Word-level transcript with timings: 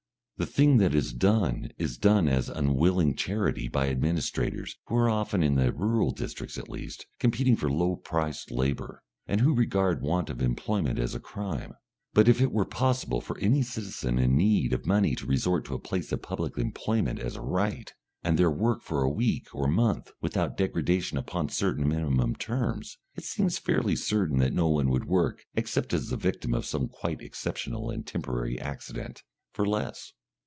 The 0.37 0.47
thing 0.47 0.77
that 0.77 0.95
is 0.95 1.13
done 1.13 1.69
is 1.77 1.99
done 1.99 2.27
as 2.27 2.49
unwilling 2.49 3.13
charity 3.13 3.67
by 3.67 3.89
administrators 3.89 4.75
who 4.87 4.95
are 4.95 5.07
often, 5.07 5.43
in 5.43 5.53
the 5.53 5.71
rural 5.71 6.09
districts 6.09 6.57
at 6.57 6.67
least, 6.67 7.05
competing 7.19 7.55
for 7.55 7.69
low 7.69 7.95
priced 7.95 8.49
labour, 8.49 9.03
and 9.27 9.41
who 9.41 9.53
regard 9.53 10.01
want 10.01 10.31
of 10.31 10.41
employment 10.41 10.97
as 10.97 11.13
a 11.13 11.19
crime. 11.19 11.75
But 12.15 12.27
if 12.27 12.41
it 12.41 12.51
were 12.51 12.65
possible 12.65 13.21
for 13.21 13.37
any 13.37 13.61
citizen 13.61 14.17
in 14.17 14.35
need 14.35 14.73
of 14.73 14.87
money 14.87 15.13
to 15.17 15.27
resort 15.27 15.63
to 15.65 15.75
a 15.75 15.79
place 15.79 16.11
of 16.11 16.23
public 16.23 16.57
employment 16.57 17.19
as 17.19 17.35
a 17.35 17.41
right, 17.41 17.93
and 18.23 18.35
there 18.39 18.49
work 18.49 18.81
for 18.81 19.03
a 19.03 19.11
week 19.11 19.53
or 19.53 19.67
month 19.67 20.09
without 20.21 20.57
degradation 20.57 21.19
upon 21.19 21.49
certain 21.49 21.87
minimum 21.87 22.35
terms, 22.35 22.97
it 23.13 23.25
seems 23.25 23.59
fairly 23.59 23.95
certain 23.95 24.39
that 24.39 24.53
no 24.53 24.69
one 24.69 24.89
would 24.89 25.05
work, 25.05 25.45
except 25.53 25.93
as 25.93 26.09
the 26.09 26.17
victim 26.17 26.55
of 26.55 26.65
some 26.65 26.87
quite 26.87 27.21
exceptional 27.21 27.91
and 27.91 28.07
temporary 28.07 28.59
accident, 28.59 29.21
for 29.53 29.67
less. 29.67 30.13